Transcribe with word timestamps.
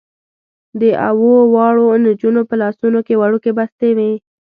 د 0.81 0.83
اوو 1.07 1.33
واړو 1.53 1.87
نجونو 2.05 2.41
په 2.49 2.55
لاسونو 2.61 2.99
کې 3.07 3.19
وړوکې 3.21 3.51
بستې 3.57 3.89
وې. 3.97 4.11